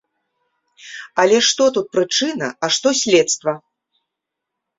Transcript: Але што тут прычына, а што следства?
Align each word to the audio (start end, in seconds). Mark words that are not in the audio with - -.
Але 1.23 1.37
што 1.49 1.67
тут 1.75 1.87
прычына, 1.99 2.47
а 2.65 2.71
што 2.77 2.95
следства? 3.01 3.53